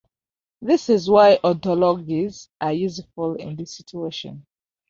This 0.63 0.89
is 0.89 1.07
why 1.07 1.37
ontologies 1.43 2.47
are 2.59 2.73
useful 2.73 3.35
in 3.35 3.55
this 3.55 3.77
situation. 3.77 4.47